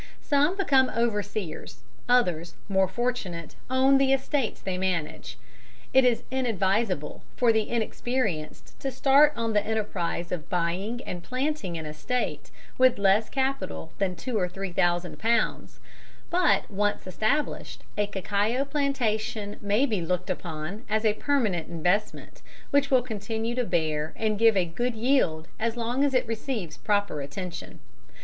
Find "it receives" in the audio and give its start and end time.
26.15-26.75